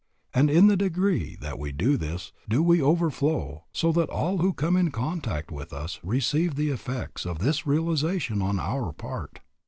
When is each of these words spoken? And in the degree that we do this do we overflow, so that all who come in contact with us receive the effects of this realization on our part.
And 0.33 0.49
in 0.49 0.65
the 0.65 0.75
degree 0.75 1.37
that 1.41 1.59
we 1.59 1.71
do 1.71 1.95
this 1.95 2.31
do 2.49 2.63
we 2.63 2.81
overflow, 2.81 3.65
so 3.71 3.91
that 3.91 4.09
all 4.09 4.39
who 4.39 4.51
come 4.51 4.75
in 4.75 4.89
contact 4.89 5.51
with 5.51 5.71
us 5.71 5.99
receive 6.01 6.55
the 6.55 6.69
effects 6.69 7.23
of 7.23 7.37
this 7.37 7.67
realization 7.67 8.41
on 8.41 8.57
our 8.59 8.91
part. 8.93 9.41